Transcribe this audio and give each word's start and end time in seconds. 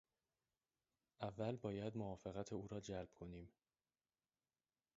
اول 1.21 1.55
باید 1.55 1.97
موافقت 1.97 2.53
او 2.53 2.67
را 2.67 2.79
جلب 2.79 3.09
کنیم. 3.13 3.49